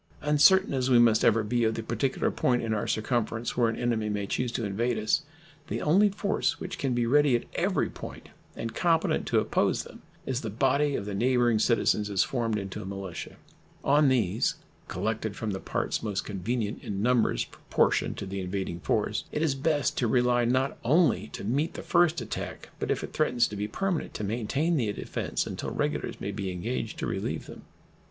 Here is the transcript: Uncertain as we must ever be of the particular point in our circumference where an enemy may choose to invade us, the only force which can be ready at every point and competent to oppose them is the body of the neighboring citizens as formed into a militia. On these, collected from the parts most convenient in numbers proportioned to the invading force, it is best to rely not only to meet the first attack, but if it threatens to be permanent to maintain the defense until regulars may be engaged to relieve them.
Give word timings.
Uncertain 0.21 0.73
as 0.73 0.89
we 0.89 0.97
must 0.97 1.23
ever 1.23 1.43
be 1.43 1.63
of 1.63 1.75
the 1.75 1.83
particular 1.83 2.31
point 2.31 2.63
in 2.63 2.73
our 2.73 2.87
circumference 2.87 3.55
where 3.55 3.69
an 3.69 3.75
enemy 3.75 4.09
may 4.09 4.25
choose 4.25 4.51
to 4.51 4.65
invade 4.65 4.97
us, 4.97 5.21
the 5.67 5.79
only 5.79 6.09
force 6.09 6.59
which 6.59 6.79
can 6.79 6.95
be 6.95 7.05
ready 7.05 7.35
at 7.35 7.43
every 7.53 7.87
point 7.87 8.29
and 8.55 8.73
competent 8.73 9.27
to 9.27 9.39
oppose 9.39 9.83
them 9.83 10.01
is 10.25 10.41
the 10.41 10.49
body 10.49 10.95
of 10.95 11.05
the 11.05 11.13
neighboring 11.13 11.59
citizens 11.59 12.09
as 12.09 12.23
formed 12.23 12.57
into 12.57 12.81
a 12.81 12.83
militia. 12.85 13.35
On 13.83 14.07
these, 14.07 14.55
collected 14.87 15.35
from 15.35 15.51
the 15.51 15.59
parts 15.59 16.01
most 16.01 16.25
convenient 16.25 16.83
in 16.83 17.03
numbers 17.03 17.45
proportioned 17.45 18.17
to 18.17 18.25
the 18.25 18.39
invading 18.41 18.79
force, 18.79 19.25
it 19.31 19.43
is 19.43 19.53
best 19.53 19.99
to 19.99 20.07
rely 20.07 20.45
not 20.45 20.79
only 20.83 21.27
to 21.27 21.43
meet 21.43 21.75
the 21.75 21.83
first 21.83 22.19
attack, 22.21 22.69
but 22.79 22.89
if 22.89 23.03
it 23.03 23.13
threatens 23.13 23.45
to 23.45 23.55
be 23.55 23.67
permanent 23.67 24.15
to 24.15 24.23
maintain 24.23 24.77
the 24.77 24.91
defense 24.93 25.45
until 25.45 25.69
regulars 25.69 26.19
may 26.19 26.31
be 26.31 26.51
engaged 26.51 26.97
to 26.97 27.05
relieve 27.05 27.45
them. 27.45 27.61